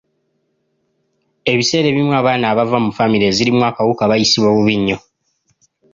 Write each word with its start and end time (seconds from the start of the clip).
Ebiseera 1.51 1.87
ebimu 1.89 2.11
abaana 2.19 2.45
abava 2.49 2.77
mu 2.85 2.91
famire 2.97 3.25
ezirimu 3.31 3.61
akawuka 3.69 4.03
bayisibwa 4.09 4.49
bubi 4.55 4.75
nnyo. 4.79 4.97